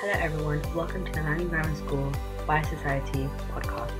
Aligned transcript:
Hello, 0.00 0.14
everyone. 0.14 0.62
Welcome 0.74 1.04
to 1.04 1.12
the 1.12 1.20
Manning 1.20 1.48
Grammar 1.48 1.74
School 1.74 2.10
Biosociety 2.46 3.28
podcast. 3.50 3.92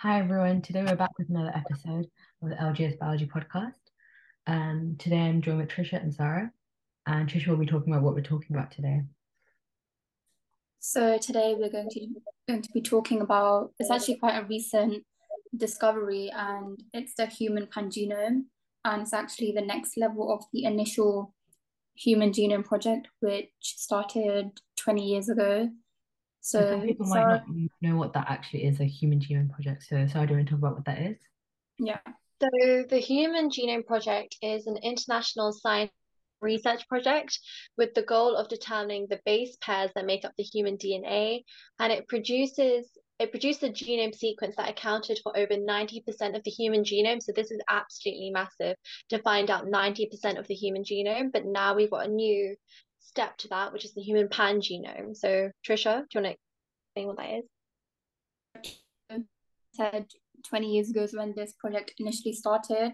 Hi, 0.00 0.18
everyone. 0.18 0.60
Today 0.60 0.82
we're 0.82 0.96
back 0.96 1.16
with 1.16 1.28
another 1.30 1.52
episode 1.54 2.10
of 2.42 2.48
the 2.48 2.56
LGS 2.56 2.98
Biology 2.98 3.26
podcast. 3.26 3.74
Um, 4.48 4.96
today 4.98 5.28
I'm 5.28 5.42
joined 5.42 5.58
with 5.58 5.68
Trisha 5.68 6.02
and 6.02 6.12
Sarah, 6.12 6.50
and 7.06 7.28
Trisha 7.28 7.46
will 7.46 7.58
be 7.58 7.64
talking 7.64 7.92
about 7.92 8.02
what 8.02 8.16
we're 8.16 8.22
talking 8.22 8.56
about 8.56 8.72
today. 8.72 9.02
So 10.80 11.18
today 11.18 11.54
we're 11.56 11.70
going 11.70 11.88
to 11.88 12.08
going 12.48 12.62
to 12.62 12.72
be 12.72 12.80
talking 12.80 13.20
about 13.20 13.74
it's 13.78 13.92
actually 13.92 14.16
quite 14.16 14.36
a 14.36 14.44
recent 14.44 15.04
discovery, 15.56 16.32
and 16.34 16.82
it's 16.92 17.14
the 17.14 17.26
human 17.26 17.68
pangenome, 17.68 18.46
and 18.92 19.02
it's 19.02 19.12
actually 19.12 19.52
the 19.52 19.62
next 19.62 19.96
level 19.96 20.32
of 20.32 20.44
the 20.52 20.64
initial 20.64 21.34
Human 21.94 22.30
Genome 22.30 22.64
Project, 22.64 23.08
which 23.20 23.50
started 23.60 24.60
20 24.76 25.04
years 25.04 25.28
ago. 25.28 25.68
So 26.40 26.60
So 26.60 26.70
some 26.70 26.82
people 26.82 27.06
might 27.06 27.26
not 27.26 27.44
know 27.80 27.96
what 27.96 28.12
that 28.14 28.30
actually 28.30 28.64
is, 28.64 28.80
a 28.80 28.84
human 28.84 29.20
genome 29.20 29.50
project. 29.50 29.82
So, 29.82 30.06
Sarah, 30.06 30.26
do 30.26 30.32
you 30.34 30.38
want 30.38 30.48
to 30.48 30.54
talk 30.54 30.58
about 30.60 30.74
what 30.76 30.84
that 30.86 30.98
is? 30.98 31.16
yeah, 31.78 31.98
So, 32.40 32.48
the 32.88 32.98
Human 32.98 33.50
Genome 33.50 33.84
Project 33.84 34.36
is 34.40 34.66
an 34.66 34.76
international 34.78 35.52
science 35.52 35.90
research 36.40 36.88
project 36.88 37.38
with 37.76 37.94
the 37.94 38.02
goal 38.02 38.36
of 38.36 38.48
determining 38.48 39.08
the 39.08 39.20
base 39.26 39.56
pairs 39.60 39.90
that 39.94 40.06
make 40.06 40.24
up 40.24 40.32
the 40.38 40.44
human 40.44 40.76
DNA, 40.76 41.44
and 41.80 41.92
it 41.92 42.06
produces 42.08 42.86
it 43.18 43.30
produced 43.30 43.62
a 43.62 43.68
genome 43.68 44.14
sequence 44.14 44.54
that 44.56 44.70
accounted 44.70 45.18
for 45.22 45.36
over 45.36 45.54
90% 45.54 46.36
of 46.36 46.44
the 46.44 46.50
human 46.50 46.84
genome. 46.84 47.22
So 47.22 47.32
this 47.32 47.50
is 47.50 47.60
absolutely 47.68 48.30
massive 48.30 48.76
to 49.10 49.18
find 49.18 49.50
out 49.50 49.66
90% 49.66 50.38
of 50.38 50.46
the 50.46 50.54
human 50.54 50.84
genome. 50.84 51.32
But 51.32 51.44
now 51.44 51.74
we've 51.74 51.90
got 51.90 52.06
a 52.06 52.10
new 52.10 52.54
step 53.00 53.36
to 53.38 53.48
that, 53.48 53.72
which 53.72 53.84
is 53.84 53.94
the 53.94 54.02
human 54.02 54.28
pangenome. 54.28 55.16
So, 55.16 55.50
Trisha, 55.66 56.02
do 56.08 56.18
you 56.18 56.22
want 56.22 56.26
to 56.26 56.36
explain 56.94 57.06
what 57.08 57.16
that 57.16 57.30
is? 57.38 57.44
said 59.78 60.06
20 60.48 60.66
years 60.66 60.90
ago 60.90 61.02
is 61.02 61.14
when 61.14 61.34
this 61.34 61.54
project 61.58 61.94
initially 61.98 62.32
started. 62.32 62.92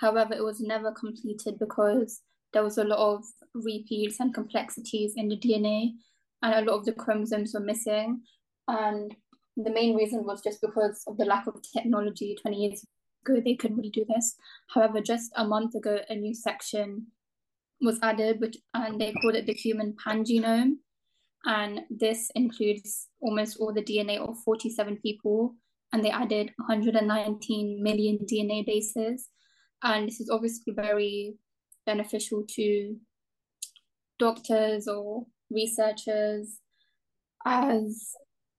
However, 0.00 0.34
it 0.34 0.42
was 0.42 0.60
never 0.60 0.90
completed 0.92 1.58
because 1.58 2.20
there 2.52 2.62
was 2.62 2.78
a 2.78 2.84
lot 2.84 2.98
of 2.98 3.24
repeats 3.54 4.20
and 4.20 4.34
complexities 4.34 5.14
in 5.16 5.28
the 5.28 5.36
DNA, 5.36 5.92
and 6.42 6.54
a 6.54 6.70
lot 6.70 6.78
of 6.78 6.84
the 6.84 6.92
chromosomes 6.92 7.54
were 7.54 7.60
missing. 7.60 8.22
And 8.68 9.14
the 9.56 9.70
main 9.70 9.94
reason 9.94 10.24
was 10.24 10.42
just 10.42 10.60
because 10.60 11.02
of 11.06 11.16
the 11.18 11.24
lack 11.24 11.46
of 11.46 11.60
technology 11.62 12.36
20 12.40 12.56
years 12.56 12.86
ago, 13.24 13.40
they 13.44 13.54
couldn't 13.54 13.76
really 13.76 13.90
do 13.90 14.04
this. 14.08 14.36
However, 14.74 15.00
just 15.00 15.30
a 15.36 15.44
month 15.44 15.74
ago, 15.74 15.98
a 16.08 16.14
new 16.14 16.34
section 16.34 17.08
was 17.80 17.98
added, 18.02 18.40
which 18.40 18.56
and 18.74 19.00
they 19.00 19.12
called 19.12 19.34
it 19.34 19.46
the 19.46 19.52
human 19.52 19.94
pangenome. 19.94 20.76
And 21.44 21.80
this 21.90 22.30
includes 22.34 23.08
almost 23.20 23.56
all 23.58 23.72
the 23.72 23.82
DNA 23.82 24.18
of 24.18 24.38
47 24.44 24.98
people, 24.98 25.56
and 25.92 26.04
they 26.04 26.10
added 26.10 26.52
119 26.56 27.82
million 27.82 28.18
DNA 28.30 28.64
bases. 28.64 29.28
And 29.82 30.06
this 30.06 30.20
is 30.20 30.30
obviously 30.30 30.72
very 30.72 31.34
beneficial 31.84 32.44
to 32.48 32.96
doctors 34.18 34.86
or 34.86 35.26
researchers 35.50 36.60
as 37.44 38.14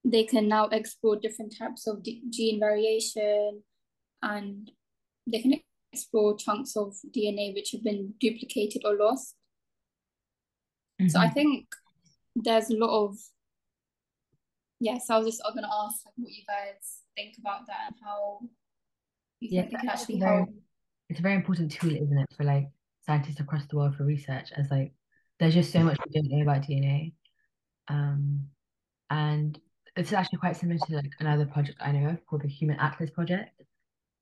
they 0.05 0.23
can 0.23 0.47
now 0.47 0.65
explore 0.67 1.15
different 1.15 1.55
types 1.57 1.87
of 1.87 2.03
gene 2.29 2.59
variation 2.59 3.63
and 4.21 4.71
they 5.27 5.41
can 5.41 5.53
explore 5.93 6.35
chunks 6.37 6.75
of 6.75 6.95
DNA 7.13 7.53
which 7.53 7.71
have 7.71 7.83
been 7.83 8.13
duplicated 8.19 8.81
or 8.85 8.95
lost. 8.97 9.35
So 11.07 11.19
I 11.19 11.27
Mhm. 11.27 11.33
think 11.33 11.67
there's 12.35 12.69
a 12.69 12.75
lot 12.77 13.05
of 13.05 13.17
yes, 14.79 15.09
I 15.09 15.17
was 15.17 15.27
just 15.27 15.41
I'm 15.45 15.55
gonna 15.55 15.67
ask 15.71 16.05
like, 16.05 16.13
what 16.17 16.31
you 16.31 16.43
guys 16.47 17.03
think 17.15 17.35
about 17.39 17.67
that 17.67 17.87
and 17.87 17.95
how 18.03 18.39
you 19.39 19.49
Yeah, 19.49 19.61
think 19.61 19.73
it 19.73 19.79
can 19.79 19.89
actually 19.89 20.19
very, 20.19 20.39
help. 20.39 20.49
it's 21.09 21.19
a 21.19 21.23
very 21.23 21.35
important 21.35 21.71
tool, 21.71 21.91
isn't 21.91 22.17
it, 22.17 22.27
for 22.35 22.43
like 22.43 22.69
scientists 23.05 23.39
across 23.39 23.65
the 23.67 23.75
world 23.77 23.95
for 23.95 24.05
research, 24.05 24.51
as 24.55 24.69
like 24.71 24.93
there's 25.39 25.53
just 25.53 25.71
so 25.71 25.79
much 25.79 25.97
we 26.05 26.11
don't 26.21 26.29
know 26.31 26.43
about 26.43 26.63
DNA. 26.63 27.13
Um, 27.87 28.47
and 29.09 29.59
it's 29.95 30.13
actually 30.13 30.39
quite 30.39 30.57
similar 30.57 30.79
to 30.79 30.95
like 30.95 31.13
another 31.19 31.45
project 31.45 31.77
I 31.81 31.91
know 31.91 32.09
of 32.09 32.25
called 32.25 32.43
the 32.43 32.47
Human 32.47 32.79
Atlas 32.79 33.11
Project. 33.11 33.61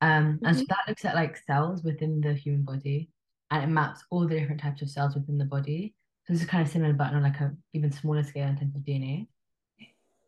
Um, 0.01 0.39
and 0.43 0.57
so 0.57 0.63
Mhm. 0.63 0.67
that 0.67 0.87
looks 0.87 1.05
at 1.05 1.15
like 1.15 1.37
cells 1.37 1.83
within 1.83 2.21
the 2.21 2.33
human 2.33 2.63
body 2.63 3.09
and 3.51 3.63
it 3.63 3.67
maps 3.67 4.03
all 4.09 4.27
the 4.27 4.39
different 4.39 4.59
types 4.61 4.81
of 4.81 4.89
cells 4.89 5.15
within 5.15 5.37
the 5.37 5.45
body. 5.45 5.93
So 6.25 6.33
this 6.33 6.41
is 6.41 6.47
kind 6.47 6.63
of 6.65 6.69
similar, 6.71 6.93
but 6.93 7.13
on 7.13 7.23
like 7.23 7.39
a 7.39 7.55
even 7.73 7.91
smaller 7.91 8.23
scale 8.23 8.47
in 8.47 8.57
terms 8.57 8.75
of 8.75 8.81
DNA. 8.81 9.27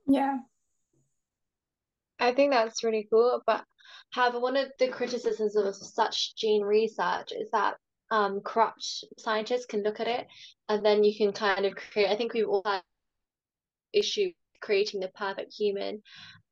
Yeah. 0.08 0.40
I 2.20 2.34
think 2.34 2.52
that's 2.52 2.84
really 2.84 3.08
cool. 3.12 3.42
But 3.46 3.66
however, 4.12 4.40
one 4.40 4.56
of 4.58 4.72
the 4.80 4.88
criticisms 4.90 5.56
of 5.56 5.76
such 5.76 6.36
gene 6.36 6.62
research 6.64 7.32
is 7.32 7.50
that 7.52 7.78
um, 8.12 8.42
corrupt 8.42 8.86
scientists 9.18 9.66
can 9.66 9.82
look 9.82 10.00
at 10.00 10.08
it 10.08 10.28
and 10.70 10.86
then 10.86 11.04
you 11.04 11.16
can 11.18 11.34
kind 11.34 11.66
of 11.66 11.76
create, 11.76 12.10
I 12.10 12.16
think 12.16 12.34
we've 12.34 12.48
all 12.48 12.62
had 12.66 12.84
issue 13.92 14.32
creating 14.64 15.00
the 15.02 15.10
perfect 15.10 15.54
human 15.54 16.02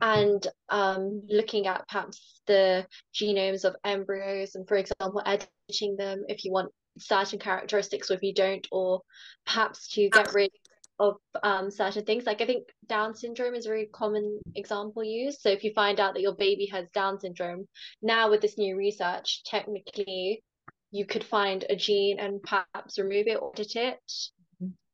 and 0.02 0.46
um, 0.70 1.22
looking 1.30 1.68
at 1.68 1.88
perhaps 1.88 2.42
the 2.48 2.86
genomes 3.14 3.66
of 3.66 3.76
embryos 3.84 4.56
and, 4.56 4.68
for 4.68 4.78
example, 4.78 5.22
editing 5.26 5.96
them 5.96 6.24
if 6.28 6.44
you 6.44 6.52
want 6.52 6.72
certain 7.00 7.40
characteristics 7.40 8.12
or 8.12 8.16
if 8.16 8.24
you 8.24 8.34
don't, 8.34 8.68
or 8.72 9.02
perhaps 9.46 9.88
to 9.90 10.10
get 10.10 10.34
rid 10.34 10.52
of 11.00 11.16
um, 11.44 11.72
certain 11.72 12.06
things. 12.06 12.26
Like 12.26 12.42
I 12.42 12.46
think 12.46 12.68
Down 12.88 13.16
syndrome 13.16 13.56
is 13.56 13.66
a 13.66 13.70
very 13.70 13.88
common 13.88 14.40
example 14.56 15.04
used. 15.04 15.42
So 15.42 15.50
if 15.50 15.64
you 15.64 15.72
find 15.74 16.00
out 16.00 16.14
that 16.14 16.22
your 16.22 16.36
baby 16.36 16.68
has 16.72 16.86
Down 16.94 17.20
syndrome, 17.20 17.68
now 18.02 18.30
with 18.30 18.42
this 18.42 18.58
new 18.58 18.76
research, 18.76 19.44
technically 19.46 20.44
you 20.92 21.06
could 21.06 21.24
find 21.24 21.66
a 21.70 21.76
gene 21.76 22.20
and 22.20 22.42
perhaps 22.44 23.00
remove 23.00 23.28
it 23.28 23.40
or 23.42 23.52
edit 23.56 23.76
it. 23.76 24.14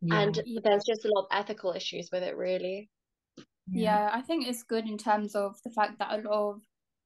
Yeah, 0.02 0.22
And 0.22 0.42
there's 0.64 0.86
just 0.86 1.06
a 1.06 1.12
lot 1.14 1.24
of 1.24 1.28
ethical 1.32 1.74
issues 1.74 2.10
with 2.12 2.24
it, 2.24 2.38
really. 2.38 2.90
Yeah. 3.72 4.00
Yeah, 4.00 4.10
I 4.14 4.22
think 4.22 4.48
it's 4.48 4.64
good 4.64 4.88
in 4.88 4.98
terms 4.98 5.36
of 5.36 5.56
the 5.64 5.72
fact 5.72 6.00
that 6.00 6.12
a 6.12 6.22
lot 6.28 6.50
of 6.50 6.62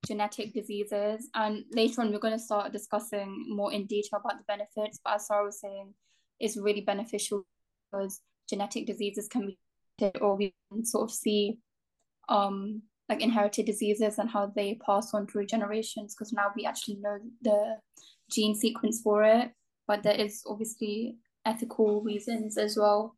genetic 0.06 0.54
diseases, 0.54 1.30
and 1.36 1.64
later 1.72 2.02
on 2.02 2.12
we're 2.12 2.20
going 2.20 2.38
to 2.38 2.44
start 2.44 2.72
discussing 2.72 3.46
more 3.50 3.72
in 3.72 3.86
detail 3.86 4.20
about 4.20 4.38
the 4.38 4.46
benefits, 4.48 5.00
but 5.04 5.16
as 5.16 5.28
Sarah 5.28 5.46
was 5.46 5.60
saying, 5.60 5.94
it's 6.40 6.58
really 6.58 6.82
beneficial 6.82 7.46
because 7.92 8.22
genetic 8.50 8.86
diseases 8.88 9.28
can 9.28 9.48
be 9.48 9.58
or 10.20 10.36
we 10.36 10.54
can 10.72 10.84
sort 10.84 11.04
of 11.04 11.12
see 11.14 11.60
um 12.28 12.82
like 13.08 13.22
inherited 13.22 13.66
diseases 13.66 14.18
and 14.18 14.30
how 14.30 14.52
they 14.56 14.80
pass 14.86 15.14
on 15.14 15.28
through 15.28 15.46
generations 15.46 16.16
because 16.16 16.34
now 16.34 16.48
we 16.56 16.66
actually 16.66 16.98
know 17.02 17.20
the 17.42 17.78
gene 18.32 18.56
sequence 18.56 19.02
for 19.04 19.24
it, 19.24 19.52
but 19.88 20.02
there 20.02 20.16
is 20.16 20.42
obviously 20.48 21.18
ethical 21.46 22.02
reasons 22.02 22.58
as 22.58 22.78
well. 22.78 23.16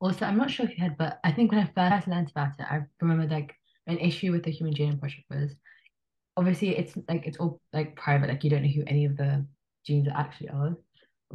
Also, 0.00 0.24
I'm 0.24 0.36
not 0.36 0.50
sure 0.50 0.66
if 0.66 0.76
you 0.76 0.82
had, 0.82 0.96
but 0.96 1.18
I 1.24 1.32
think 1.32 1.50
when 1.50 1.60
I 1.60 1.66
first 1.74 2.06
learned 2.06 2.30
about 2.30 2.58
it, 2.58 2.66
I 2.70 2.82
remember 3.00 3.26
like 3.26 3.54
an 3.86 3.98
issue 3.98 4.32
with 4.32 4.44
the 4.44 4.50
Human 4.50 4.74
Genome 4.74 5.00
Project 5.00 5.24
was 5.30 5.56
obviously 6.36 6.76
it's 6.76 6.96
like 7.08 7.26
it's 7.26 7.38
all 7.38 7.60
like 7.72 7.96
private, 7.96 8.28
like 8.28 8.44
you 8.44 8.50
don't 8.50 8.62
know 8.62 8.68
who 8.68 8.84
any 8.86 9.04
of 9.04 9.16
the 9.16 9.44
genes 9.84 10.06
are 10.06 10.16
actually 10.16 10.50
of. 10.50 10.76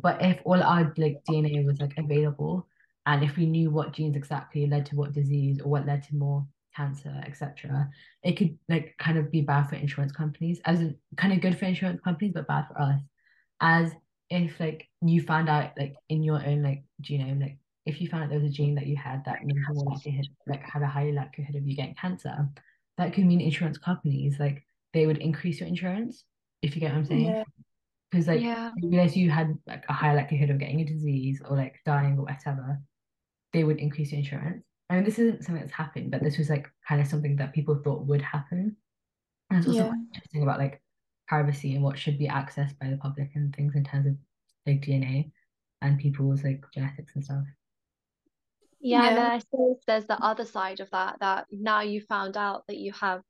But 0.01 0.21
if 0.21 0.39
all 0.45 0.63
our 0.63 0.93
like 0.97 1.21
DNA 1.29 1.65
was 1.65 1.79
like 1.79 1.93
available, 1.97 2.67
and 3.05 3.23
if 3.23 3.35
we 3.35 3.45
knew 3.45 3.69
what 3.69 3.91
genes 3.91 4.15
exactly 4.15 4.65
led 4.65 4.85
to 4.87 4.95
what 4.95 5.11
disease 5.11 5.59
or 5.59 5.69
what 5.69 5.85
led 5.85 6.03
to 6.03 6.15
more 6.15 6.47
cancer, 6.75 7.21
etc., 7.25 7.89
it 8.23 8.33
could 8.33 8.57
like 8.69 8.95
kind 8.97 9.17
of 9.17 9.29
be 9.29 9.41
bad 9.41 9.69
for 9.69 9.75
insurance 9.75 10.13
companies, 10.13 10.61
as 10.65 10.79
in 10.79 10.95
kind 11.17 11.33
of 11.33 11.41
good 11.41 11.59
for 11.59 11.65
insurance 11.65 12.01
companies, 12.01 12.33
but 12.33 12.47
bad 12.47 12.65
for 12.67 12.81
us. 12.81 13.01
As 13.59 13.91
if 14.29 14.59
like 14.59 14.87
you 15.01 15.21
found 15.21 15.49
out 15.49 15.71
like 15.77 15.95
in 16.09 16.23
your 16.23 16.43
own 16.43 16.63
like 16.63 16.83
genome, 17.01 17.41
like 17.41 17.57
if 17.85 17.99
you 18.01 18.07
found 18.07 18.23
out 18.23 18.29
there 18.29 18.39
was 18.39 18.49
a 18.49 18.53
gene 18.53 18.75
that 18.75 18.87
you 18.87 18.95
had 18.95 19.23
that 19.25 19.43
means 19.45 19.59
more 19.69 19.85
likelihood, 19.85 20.27
like 20.47 20.61
had 20.63 20.81
a 20.81 20.87
higher 20.87 21.11
likelihood 21.13 21.55
of 21.55 21.67
you 21.67 21.75
getting 21.75 21.95
cancer, 21.95 22.47
that 22.97 23.13
could 23.13 23.25
mean 23.25 23.41
insurance 23.41 23.77
companies 23.77 24.39
like 24.39 24.65
they 24.93 25.05
would 25.05 25.17
increase 25.17 25.59
your 25.59 25.67
insurance, 25.67 26.25
if 26.61 26.75
you 26.75 26.79
get 26.79 26.91
what 26.91 26.99
I'm 26.99 27.05
saying. 27.05 27.25
Yeah. 27.27 27.43
Because 28.11 28.27
like 28.27 28.41
Yeah. 28.41 28.71
realize 28.81 29.17
you 29.17 29.29
had 29.31 29.57
like 29.67 29.83
a 29.89 29.93
higher 29.93 30.15
likelihood 30.15 30.49
of 30.51 30.59
getting 30.59 30.81
a 30.81 30.85
disease 30.85 31.41
or 31.43 31.57
like 31.57 31.79
dying 31.85 32.17
or 32.17 32.23
whatever, 32.23 32.79
they 33.51 33.63
would 33.63 33.79
increase 33.79 34.11
your 34.11 34.19
insurance. 34.19 34.63
I 34.89 34.95
mean, 34.95 35.03
this 35.03 35.19
isn't 35.19 35.43
something 35.43 35.61
that's 35.63 35.73
happened, 35.75 36.11
but 36.11 36.21
this 36.23 36.37
was 36.37 36.49
like 36.49 36.67
kind 36.87 37.01
of 37.01 37.07
something 37.07 37.35
that 37.37 37.53
people 37.53 37.75
thought 37.83 38.05
would 38.05 38.21
happen. 38.21 38.77
And 39.49 39.59
it's 39.59 39.67
also 39.67 39.85
Yeah. 39.85 39.93
interesting 40.13 40.43
about 40.43 40.59
like 40.59 40.81
privacy 41.27 41.73
and 41.75 41.83
what 41.83 41.97
should 41.97 42.19
be 42.19 42.27
accessed 42.27 42.77
by 42.79 42.89
the 42.89 42.97
public 42.97 43.31
and 43.35 43.53
things 43.55 43.75
in 43.75 43.83
terms 43.83 44.05
of 44.07 44.15
like 44.67 44.81
DNA 44.81 45.31
and 45.81 45.99
people's 45.99 46.43
like 46.43 46.63
genetics 46.73 47.15
and 47.15 47.23
stuff. 47.25 47.43
Yeah, 48.83 49.09
Yeah. 49.15 49.33
I 49.33 49.39
suppose 49.39 49.77
there's 49.87 50.07
the 50.07 50.21
other 50.21 50.45
side 50.45 50.79
of 50.81 50.89
that, 50.91 51.17
that 51.21 51.47
now 51.51 51.81
you 51.81 52.01
found 52.01 52.37
out 52.37 52.63
that 52.67 52.77
you 52.77 52.91
have 52.93 53.21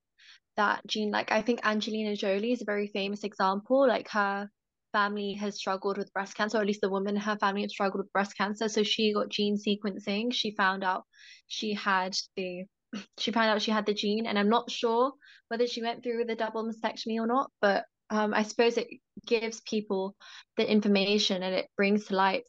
that 0.58 0.86
gene. 0.88 1.12
Like 1.12 1.32
I 1.32 1.42
think 1.42 1.66
Angelina 1.66 2.16
Jolie 2.16 2.52
is 2.52 2.62
a 2.62 2.66
very 2.66 2.88
famous 2.88 3.24
example. 3.24 3.88
Like 3.88 4.10
her 4.10 4.50
family 4.94 5.34
has 5.34 5.58
struggled 5.58 5.98
with 5.98 6.12
breast 6.14 6.36
cancer, 6.36 6.58
or 6.58 6.62
at 6.62 6.68
least 6.68 6.82
the 6.82 6.90
woman 6.90 7.16
in 7.16 7.22
her 7.22 7.38
family 7.38 7.62
had 7.62 7.72
struggled 7.72 8.04
with 8.04 8.14
breast 8.14 8.36
cancer. 8.36 8.68
So 8.68 8.84
she 8.84 9.14
got 9.14 9.30
gene 9.30 9.58
sequencing. 9.58 10.34
She 10.34 10.56
found 10.56 10.84
out 10.84 11.04
she 11.48 11.74
had 11.74 12.16
the 12.36 12.66
she 13.20 13.32
found 13.32 13.50
out 13.50 13.62
she 13.62 13.72
had 13.72 13.86
the 13.86 13.94
gene, 13.94 14.26
and 14.26 14.38
I'm 14.40 14.50
not 14.50 14.72
sure 14.72 15.14
whether 15.50 15.68
she 15.68 15.84
went 15.84 16.04
through 16.04 16.20
with 16.20 16.30
a 16.32 16.36
double 16.36 16.64
mastectomy 16.64 17.20
or 17.20 17.28
not, 17.28 17.52
but 17.62 17.86
um, 18.10 18.34
I 18.34 18.44
suppose 18.44 18.78
it 18.78 18.88
gives 19.26 19.62
people 19.62 20.16
the 20.58 20.70
information 20.70 21.42
and 21.44 21.56
it 21.56 21.68
brings 21.78 22.06
to 22.06 22.16
light 22.16 22.44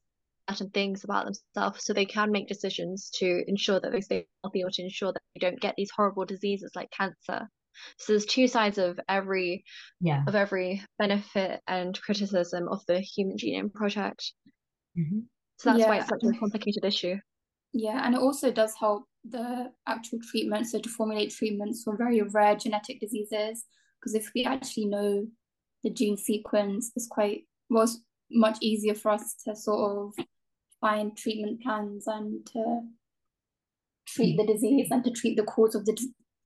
certain 0.49 0.71
things 0.71 1.05
about 1.05 1.25
themselves 1.25 1.85
so 1.85 1.93
they 1.93 2.05
can 2.05 2.31
make 2.31 2.49
decisions 2.49 3.11
to 3.15 3.45
ensure 3.49 3.81
that 3.81 3.93
they 3.93 4.01
stay 4.01 4.27
healthy 4.43 4.63
or 4.65 4.71
to 4.71 4.83
ensure 4.83 5.13
that 5.13 5.23
they 5.35 5.41
don't 5.41 5.61
get 5.61 5.75
these 5.77 5.91
horrible 5.91 6.25
diseases 6.25 6.71
like 6.75 6.91
cancer. 6.91 7.49
So 7.99 8.13
there's 8.13 8.27
two 8.27 8.47
sides 8.47 8.79
of 8.79 9.01
every 9.09 9.65
yeah 10.01 10.23
of 10.27 10.35
every 10.35 10.83
benefit 10.99 11.61
and 11.67 12.01
criticism 12.01 12.69
of 12.69 12.83
the 12.87 13.01
Human 13.01 13.37
Genome 13.37 13.73
Project. 13.73 14.33
mm-hmm. 14.97 15.21
So 15.59 15.71
that's 15.71 15.81
Yeah. 15.81 15.89
why 15.89 15.99
it's 15.99 16.09
such 16.09 16.23
a 16.23 16.39
complicated 16.39 16.85
issue. 16.85 17.17
Yeah, 17.73 18.01
and 18.05 18.15
it 18.15 18.21
also 18.21 18.53
does 18.53 18.75
help 18.79 19.05
the 19.29 19.73
actual 19.89 20.21
treatment. 20.31 20.69
So 20.69 20.79
to 20.79 20.89
formulate 20.89 21.31
treatments 21.33 21.83
for 21.83 21.97
very 21.97 22.23
rare 22.23 22.55
genetic 22.55 23.01
diseases, 23.01 23.65
because 24.01 24.15
if 24.15 24.31
we 24.35 24.45
actually 24.45 24.87
know 24.87 25.27
the 25.83 25.91
gene 25.91 26.17
sequence, 26.17 26.93
it's 26.95 27.09
quite 27.09 27.47
was 27.71 28.01
much 28.31 28.59
easier 28.61 28.95
for 28.95 29.11
us 29.11 29.35
to 29.45 29.57
sort 29.57 29.99
of 29.99 30.27
find 30.85 31.17
treatment 31.17 31.63
plans 31.63 32.07
and 32.07 32.45
to 32.53 32.63
treat 34.07 34.37
the 34.37 34.47
disease 34.53 34.89
and 34.91 35.03
to 35.05 35.11
treat 35.11 35.37
the 35.37 35.43
cause 35.45 35.75
of 35.75 35.85
the 35.87 35.97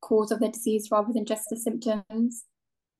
cause 0.00 0.30
of 0.30 0.38
the 0.38 0.48
disease 0.48 0.88
rather 0.92 1.12
than 1.12 1.24
just 1.24 1.46
the 1.50 1.56
symptoms. 1.56 2.44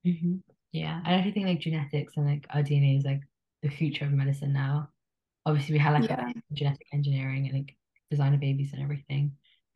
hmm 0.05 0.37
Yeah, 0.73 1.01
I 1.05 1.15
actually 1.15 1.33
think 1.33 1.47
like 1.47 1.61
genetics 1.61 2.17
and 2.17 2.27
like 2.27 2.45
our 2.51 2.63
DNA 2.63 2.99
is 2.99 3.05
like 3.05 3.23
the 3.63 3.69
future 3.71 4.05
of 4.05 4.13
medicine 4.13 4.53
now. 4.53 4.91
Obviously, 5.47 5.75
we 5.75 5.79
have 5.79 5.95
like 5.99 6.11
Yeah. 6.11 6.33
genetic 6.53 6.87
engineering 6.93 7.47
and 7.47 7.55
like 7.59 7.77
designer 8.11 8.39
babies 8.39 8.73
and 8.73 8.83
everything. 8.83 9.25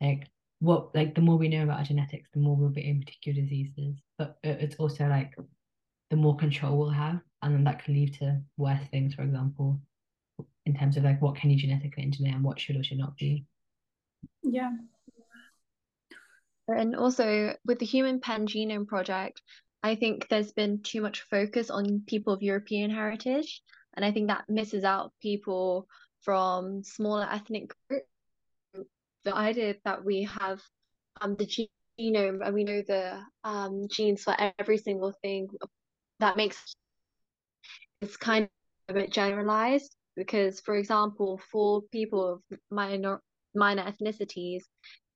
Like 0.01 0.27
what 0.59 0.93
like 0.93 1.15
the 1.15 1.21
more 1.21 1.37
we 1.37 1.47
know 1.53 1.63
about 1.63 1.79
our 1.79 1.85
genetics, 1.85 2.29
the 2.33 2.39
more 2.45 2.55
we'll 2.57 2.69
be 2.81 2.89
able 2.89 3.05
to 3.05 3.13
cure 3.21 3.35
diseases. 3.35 3.93
But 4.17 4.37
it- 4.43 4.59
it's 4.63 4.75
also 4.75 5.07
like 5.07 5.31
the 6.09 6.17
more 6.17 6.35
control 6.35 6.77
we'll 6.77 6.89
have, 7.05 7.19
and 7.41 7.53
then 7.55 7.63
that 7.63 7.83
can 7.83 7.93
lead 7.93 8.13
to 8.19 8.41
worse 8.57 8.85
things. 8.91 9.15
For 9.15 9.23
example, 9.23 9.79
in 10.65 10.75
terms 10.75 10.97
of 10.97 11.03
like 11.03 11.21
what 11.21 11.35
can 11.35 11.49
you 11.49 11.57
genetically 11.57 12.03
engineer 12.03 12.33
and 12.33 12.43
what 12.43 12.59
should 12.59 12.75
or 12.75 12.83
should 12.83 12.97
not 12.97 13.17
be. 13.17 13.45
Yeah. 14.43 14.71
And 16.67 16.95
also 16.95 17.55
with 17.65 17.79
the 17.79 17.85
Human 17.85 18.21
Pan 18.21 18.47
Genome 18.47 18.87
Project, 18.87 19.41
I 19.81 19.95
think 19.95 20.29
there's 20.29 20.53
been 20.53 20.81
too 20.81 21.01
much 21.01 21.21
focus 21.21 21.69
on 21.69 22.03
people 22.07 22.31
of 22.31 22.41
European 22.41 22.89
heritage, 22.89 23.61
and 23.95 24.05
I 24.05 24.11
think 24.11 24.29
that 24.29 24.45
misses 24.47 24.85
out 24.85 25.11
people 25.21 25.87
from 26.21 26.83
smaller 26.83 27.27
ethnic 27.29 27.71
groups. 27.89 28.07
The 29.25 29.35
idea 29.35 29.75
that 29.83 30.05
we 30.05 30.23
have 30.23 30.61
um 31.21 31.35
the 31.35 31.45
genome 31.45 32.45
and 32.45 32.53
we 32.53 32.63
know 32.63 32.81
the 32.81 33.21
um 33.43 33.87
genes 33.91 34.23
for 34.23 34.35
every 34.57 34.77
single 34.77 35.13
thing 35.21 35.49
that 36.19 36.37
makes 36.37 36.75
it's 38.01 38.17
kind 38.17 38.45
of 38.87 38.95
a 38.95 38.99
bit 38.99 39.11
generalized 39.11 39.95
because, 40.15 40.59
for 40.61 40.75
example, 40.75 41.39
for 41.51 41.81
people 41.91 42.33
of 42.51 42.59
minor 42.71 43.21
minor 43.55 43.83
ethnicities, 43.83 44.61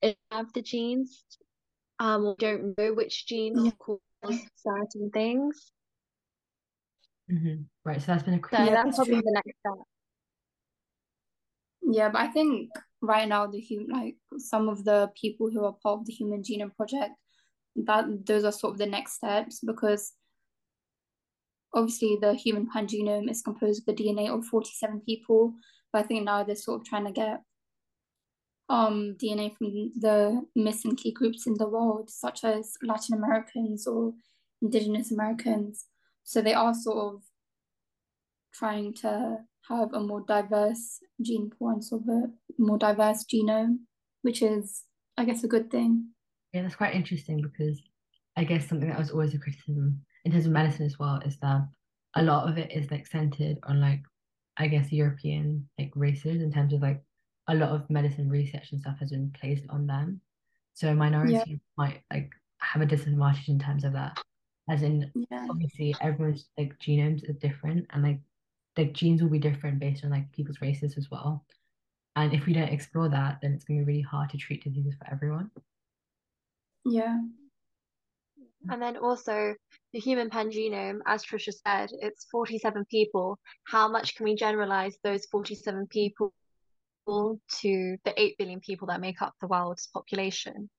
if 0.02 0.16
they 0.16 0.18
have 0.32 0.52
the 0.54 0.62
genes, 0.62 1.26
um, 2.00 2.24
we 2.26 2.36
don't 2.38 2.78
know 2.78 2.94
which 2.94 3.28
genes 3.28 3.64
Yeah. 3.66 3.72
cause 3.80 4.00
certain 4.56 5.10
things. 5.12 5.72
hmm 7.30 7.64
Right, 7.84 8.02
so 8.02 8.08
that's 8.08 8.24
been 8.24 8.36
a 8.36 8.40
So 8.42 8.64
Yeah, 8.64 8.72
that's 8.72 8.84
that's 8.86 8.98
probably 8.98 9.16
true. 9.16 9.24
the 9.24 9.32
next 9.34 9.60
step. 9.60 9.86
Yeah, 11.90 12.10
but 12.10 12.22
I 12.22 12.28
think 12.28 12.70
right 13.02 13.28
now 13.28 13.48
the 13.48 13.60
human 13.60 13.90
like 13.90 14.16
some 14.38 14.68
of 14.70 14.84
the 14.84 15.10
people 15.20 15.50
who 15.50 15.64
are 15.64 15.76
part 15.84 16.00
of 16.00 16.06
the 16.06 16.14
Human 16.14 16.44
Genome 16.44 16.76
Project, 16.76 17.12
that 17.76 18.06
those 18.26 18.44
are 18.44 18.52
sort 18.52 18.74
of 18.74 18.78
the 18.78 18.86
next 18.86 19.14
steps 19.14 19.62
because 19.66 20.14
obviously 21.74 22.18
the 22.20 22.34
human 22.34 22.68
pan 22.68 22.88
genome 22.88 23.30
is 23.30 23.42
composed 23.42 23.82
of 23.82 23.96
the 23.96 24.04
DNA 24.04 24.30
of 24.30 24.46
47 24.46 25.02
people, 25.06 25.54
but 25.92 26.00
I 26.00 26.08
think 26.08 26.26
now 26.26 26.44
they're 26.44 26.56
sort 26.56 26.82
of 26.82 26.88
trying 26.88 27.06
to 27.06 27.12
get 27.12 27.42
um 28.70 29.16
DNA 29.22 29.56
from 29.56 29.92
the 29.98 30.46
missing 30.56 30.96
key 30.96 31.12
groups 31.12 31.48
in 31.48 31.56
the 31.56 31.70
world, 31.70 32.10
such 32.10 32.44
as 32.44 32.74
Latin 32.84 33.16
Americans 33.16 33.88
or 33.88 34.14
Indigenous 34.62 35.12
Americans. 35.12 35.86
So 36.24 36.42
they 36.42 36.54
are 36.54 36.74
sort 36.74 37.16
of 37.16 37.22
trying 38.54 38.94
to 38.94 39.38
have 39.70 39.94
a 39.94 40.00
more 40.00 40.24
diverse 40.28 41.00
gene 41.22 41.50
pool 41.50 41.70
and 41.70 41.84
sort 41.84 42.04
of 42.04 42.10
a 42.10 42.24
more 42.58 42.78
diverse 42.78 43.26
genome, 43.26 43.80
which 44.22 44.42
is, 44.42 44.84
I 45.18 45.26
guess, 45.26 45.44
a 45.44 45.48
good 45.48 45.70
thing. 45.70 46.10
Yeah, 46.54 46.64
that's 46.64 46.76
quite 46.76 46.96
interesting 46.96 47.42
because 47.42 47.82
I 48.36 48.44
guess 48.44 48.68
something 48.68 48.90
that 48.90 49.00
was 49.00 49.12
always 49.12 49.34
a 49.34 49.40
criticism 49.40 50.02
in 50.26 50.32
terms 50.32 50.46
of 50.46 50.52
medicine 50.52 50.86
as 50.86 51.00
well 51.00 51.20
is 51.26 51.38
that 51.40 51.68
a 52.16 52.24
lot 52.24 52.50
of 52.50 52.58
it 52.58 52.72
is 52.72 52.90
like 52.92 53.08
centered 53.08 53.58
on 53.64 53.80
like 53.82 54.02
I 54.58 54.68
guess 54.68 54.92
European 54.92 55.70
like 55.80 55.92
races 55.96 56.42
in 56.42 56.52
terms 56.52 56.74
of 56.74 56.82
like 56.82 57.04
a 57.48 57.56
lot 57.56 57.70
of 57.70 57.90
medicine 57.90 58.30
research 58.30 58.72
and 58.72 58.82
stuff 58.82 59.00
has 59.00 59.12
been 59.12 59.32
placed 59.32 59.66
on 59.70 59.88
them. 59.88 60.22
So 60.74 60.94
minorities 60.94 61.60
might 61.78 62.04
like 62.12 62.32
have 62.60 62.82
a 62.82 62.86
disadvantage 62.86 63.50
in 63.50 63.60
terms 63.60 63.84
of 63.84 63.94
that. 63.94 64.18
As 64.70 64.84
in 64.84 65.14
Yeah. 65.14 65.48
obviously 65.50 65.96
everyone's 66.02 66.50
like 66.58 66.78
genomes 66.80 67.28
are 67.30 67.34
different 67.34 67.88
and 67.92 68.04
like 68.04 68.20
like 68.78 68.94
genes 68.94 69.22
will 69.22 69.30
be 69.30 69.40
different 69.40 69.80
based 69.80 70.04
on 70.04 70.12
like 70.12 70.32
people's 70.34 70.62
races 70.62 70.98
as 70.98 71.10
well. 71.12 71.46
And 72.16 72.34
if 72.34 72.46
we 72.46 72.54
don't 72.54 72.70
explore 72.70 73.10
that, 73.10 73.40
then 73.42 73.54
it's 73.54 73.64
gonna 73.66 73.80
be 73.82 73.86
really 73.86 74.02
hard 74.02 74.30
to 74.32 74.38
treat 74.38 74.64
diseases 74.64 74.96
for 74.98 75.10
everyone. 75.12 75.52
Yeah. 76.86 77.20
And 78.70 78.82
then 78.82 78.98
also 78.98 79.56
the 79.94 80.00
human 80.00 80.30
pan 80.30 80.50
genome, 80.50 81.00
as 81.06 81.24
Trisha 81.24 81.54
said, 81.66 81.90
it's 82.02 82.28
47 82.32 82.86
people. 82.90 83.40
How 83.66 83.88
much 83.88 84.16
can 84.16 84.26
we 84.26 84.36
generalize 84.36 84.98
those 85.04 85.26
47 85.28 85.88
people 85.88 86.34
to 87.08 87.98
the 88.04 88.14
8 88.18 88.38
billion 88.38 88.60
people 88.60 88.88
that 88.88 89.02
make 89.02 89.22
up 89.22 89.34
the 89.42 89.48
world's 89.48 89.88
population? 89.88 90.70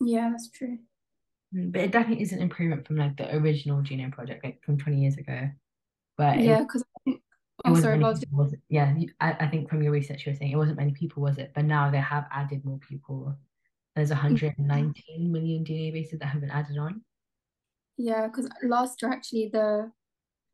Yeah, 0.00 0.30
that's 0.30 0.50
true. 0.50 0.78
Mm, 1.54 1.72
But 1.72 1.82
it 1.82 1.92
definitely 1.92 2.22
is 2.22 2.32
an 2.32 2.40
improvement 2.40 2.86
from 2.86 2.96
like 2.96 3.16
the 3.16 3.34
original 3.34 3.82
Genome 3.82 4.12
Project, 4.12 4.44
like 4.44 4.60
from 4.64 4.78
20 4.78 4.98
years 5.00 5.16
ago. 5.16 5.50
But 6.16 6.40
Yeah, 6.40 6.60
because 6.60 6.82
I 6.82 7.00
think, 7.04 7.22
it 7.64 7.70
oh, 7.70 7.74
sorry, 7.76 7.94
many 7.98 8.04
Roz. 8.04 8.20
people, 8.20 8.42
it? 8.52 8.60
Yeah, 8.68 8.94
I, 9.20 9.32
I 9.40 9.46
think 9.48 9.68
from 9.68 9.82
your 9.82 9.92
research 9.92 10.26
you 10.26 10.32
were 10.32 10.36
saying 10.36 10.52
it 10.52 10.56
wasn't 10.56 10.78
many 10.78 10.92
people, 10.92 11.22
was 11.22 11.38
it? 11.38 11.52
But 11.54 11.64
now 11.64 11.90
they 11.90 11.98
have 11.98 12.26
added 12.30 12.64
more 12.64 12.78
people. 12.78 13.34
There's 13.96 14.10
119 14.10 15.32
million 15.32 15.64
DNA 15.64 15.92
bases 15.92 16.18
that 16.20 16.26
have 16.26 16.40
been 16.40 16.50
added 16.50 16.78
on. 16.78 17.02
Yeah, 18.02 18.28
because 18.28 18.48
last 18.62 19.02
year 19.02 19.12
actually 19.12 19.50
the 19.52 19.92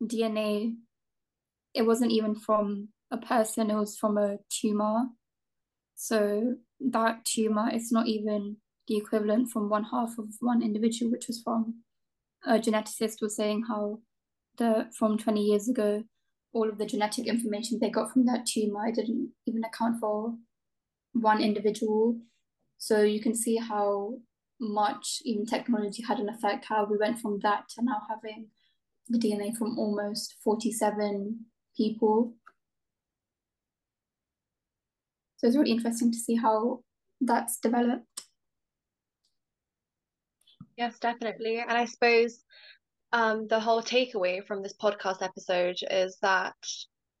DNA, 0.03 0.75
it 1.73 1.83
wasn't 1.83 2.11
even 2.11 2.35
from 2.35 2.89
a 3.09 3.17
person, 3.17 3.71
it 3.71 3.75
was 3.75 3.97
from 3.97 4.17
a 4.17 4.39
tumor. 4.49 5.05
So 5.95 6.55
that 6.91 7.23
tumor 7.23 7.73
is 7.73 7.89
not 7.89 8.07
even 8.07 8.57
the 8.89 8.97
equivalent 8.97 9.49
from 9.49 9.69
one 9.69 9.85
half 9.85 10.17
of 10.19 10.25
one 10.41 10.61
individual, 10.61 11.09
which 11.09 11.27
was 11.27 11.41
from 11.41 11.83
a 12.45 12.59
geneticist 12.59 13.21
was 13.21 13.37
saying 13.37 13.63
how 13.69 13.99
the 14.57 14.89
from 14.93 15.17
20 15.17 15.41
years 15.41 15.69
ago, 15.69 16.03
all 16.51 16.67
of 16.67 16.77
the 16.77 16.85
genetic 16.85 17.27
information 17.27 17.79
they 17.79 17.89
got 17.89 18.11
from 18.11 18.25
that 18.25 18.45
tumor, 18.45 18.91
didn't 18.91 19.29
even 19.45 19.63
account 19.63 20.01
for 20.01 20.35
one 21.13 21.41
individual. 21.41 22.19
So 22.77 23.03
you 23.03 23.21
can 23.21 23.35
see 23.35 23.55
how 23.55 24.19
much 24.59 25.21
even 25.23 25.45
technology 25.45 26.03
had 26.03 26.19
an 26.19 26.29
effect, 26.29 26.65
how 26.65 26.85
we 26.85 26.97
went 26.97 27.19
from 27.19 27.39
that 27.39 27.69
to 27.69 27.83
now 27.83 28.01
having 28.09 28.47
the 29.09 29.17
DNA 29.17 29.55
from 29.55 29.77
almost 29.77 30.35
47 30.43 31.45
people. 31.75 32.33
So 35.37 35.47
it's 35.47 35.55
really 35.55 35.71
interesting 35.71 36.11
to 36.11 36.17
see 36.17 36.35
how 36.35 36.81
that's 37.21 37.59
developed. 37.59 38.05
Yes, 40.77 40.99
definitely. 40.99 41.59
And 41.59 41.71
I 41.71 41.85
suppose 41.85 42.43
um, 43.13 43.47
the 43.47 43.59
whole 43.59 43.81
takeaway 43.81 44.45
from 44.45 44.61
this 44.61 44.75
podcast 44.75 45.21
episode 45.21 45.77
is 45.89 46.17
that 46.21 46.55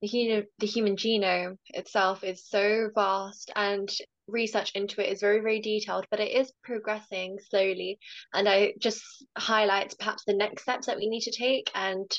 the 0.01 0.07
human, 0.07 0.45
the 0.59 0.67
human 0.67 0.95
genome 0.95 1.57
itself 1.69 2.23
is 2.23 2.47
so 2.47 2.89
vast 2.93 3.51
and 3.55 3.89
research 4.27 4.71
into 4.75 5.01
it 5.01 5.11
is 5.11 5.21
very, 5.21 5.39
very 5.39 5.59
detailed, 5.59 6.05
but 6.11 6.19
it 6.19 6.31
is 6.31 6.51
progressing 6.63 7.37
slowly. 7.49 7.99
And 8.33 8.47
I 8.47 8.73
just 8.79 9.01
highlight 9.37 9.95
perhaps 9.97 10.23
the 10.25 10.33
next 10.33 10.63
steps 10.63 10.87
that 10.87 10.97
we 10.97 11.09
need 11.09 11.21
to 11.21 11.31
take 11.31 11.71
and 11.73 12.09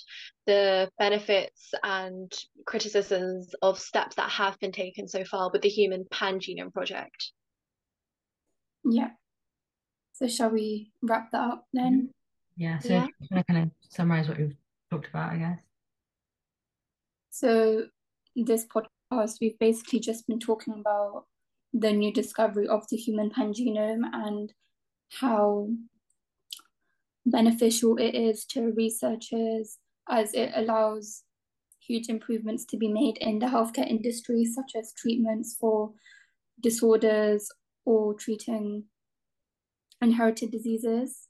the 0.47 0.91
benefits 0.99 1.73
and 1.83 2.33
criticisms 2.67 3.55
of 3.63 3.79
steps 3.79 4.17
that 4.17 4.31
have 4.31 4.59
been 4.61 4.73
taken 4.73 5.07
so 5.07 5.25
far 5.25 5.51
with 5.53 5.63
the 5.63 5.69
Human 5.69 6.07
Pan 6.11 6.41
Genome 6.41 6.73
Project. 6.73 7.33
Yeah. 8.85 9.11
So 10.15 10.27
shall 10.27 10.51
we 10.51 10.91
wrap 11.03 11.31
that 11.33 11.41
up 11.41 11.67
then? 11.73 11.93
Mm-hmm. 11.93 12.07
Yeah, 12.57 12.79
so 12.81 12.89
Yeah. 12.89 13.07
if 13.21 13.31
you 13.31 13.43
kind 13.45 13.65
of 13.65 13.71
summarize 13.89 14.29
what 14.29 14.39
we've 14.39 14.57
talked 14.91 15.09
about, 15.09 15.33
I 15.33 15.37
guess. 15.37 15.61
So 17.31 17.85
this 18.35 18.67
podcast, 18.67 19.37
we've 19.41 19.59
basically 19.61 20.01
just 20.01 20.27
been 20.27 20.41
talking 20.41 20.75
about 20.75 21.27
the 21.73 21.93
new 21.93 22.13
discovery 22.13 22.67
of 22.67 22.87
the 22.91 22.97
human 22.97 23.31
pangenome 23.31 24.05
and 24.13 24.53
how 25.21 25.69
beneficial 27.27 27.97
it 27.99 28.15
is 28.15 28.45
to 28.47 28.73
researchers 28.73 29.79
as 30.09 30.33
it 30.35 30.51
allows 30.55 31.25
huge 31.81 32.09
improvements 32.09 32.65
to 32.67 32.77
be 32.77 32.89
made 32.89 33.17
in 33.19 33.39
the 33.39 33.47
healthcare 33.47 33.89
industry, 33.89 34.45
such 34.45 34.73
as 34.77 34.93
treatments 34.93 35.57
for 35.59 35.93
disorders 36.61 37.49
or 37.85 38.15
treating 38.15 38.85
inherited 40.01 40.51
diseases. 40.51 41.29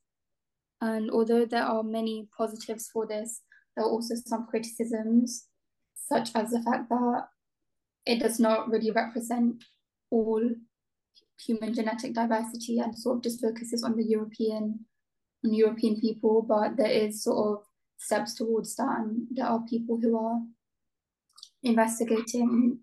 And 0.80 1.10
although 1.10 1.44
there 1.44 1.64
are 1.64 1.82
many 1.82 2.28
positives 2.36 2.88
for 2.92 3.06
this, 3.06 3.42
there 3.76 3.84
are 3.84 3.90
also 3.90 4.14
some 4.14 4.46
criticisms, 4.46 5.46
such 5.94 6.30
as 6.34 6.50
the 6.50 6.62
fact 6.62 6.88
that 6.88 7.22
it 8.06 8.20
does 8.20 8.40
not 8.40 8.68
really 8.70 8.90
represent 8.90 9.62
all 10.10 10.42
human 11.40 11.72
genetic 11.72 12.14
diversity 12.14 12.78
and 12.78 12.96
sort 12.96 13.16
of 13.16 13.22
just 13.22 13.40
focuses 13.40 13.82
on 13.84 13.96
the 13.96 14.04
European 14.04 14.84
on 15.44 15.54
European 15.54 16.00
people, 16.00 16.42
but 16.42 16.76
there 16.76 16.90
is 16.90 17.22
sort 17.22 17.58
of 17.58 17.64
steps 17.96 18.34
towards 18.34 18.74
that 18.76 18.98
and 18.98 19.26
there 19.30 19.46
are 19.46 19.60
people 19.68 19.98
who 20.00 20.18
are 20.18 20.40
investigating 21.62 22.78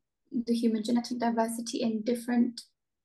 the 0.46 0.54
human 0.54 0.84
genetic 0.84 1.20
diversity 1.20 1.82
in 1.82 2.02
different 2.04 2.62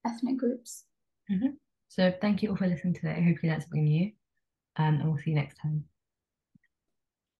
ethnic 0.07 0.37
groups. 0.37 0.85
Mm-hmm. 1.31 1.49
So 1.89 2.12
thank 2.21 2.43
you 2.43 2.50
all 2.50 2.57
for 2.57 2.67
listening 2.67 2.95
today. 2.95 3.15
I 3.17 3.23
hope 3.23 3.43
you 3.43 3.50
learned 3.50 3.62
something 3.62 3.85
new 3.85 4.12
um, 4.77 4.95
and 4.95 5.05
we'll 5.05 5.19
see 5.19 5.31
you 5.31 5.37
next 5.37 5.57
time. 5.61 5.85